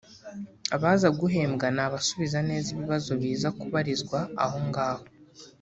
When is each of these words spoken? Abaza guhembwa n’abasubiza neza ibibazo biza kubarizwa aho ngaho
Abaza 0.75 1.07
guhembwa 1.19 1.67
n’abasubiza 1.75 2.39
neza 2.49 2.67
ibibazo 2.75 3.11
biza 3.21 3.47
kubarizwa 3.59 4.19
aho 4.43 4.57
ngaho 4.67 5.05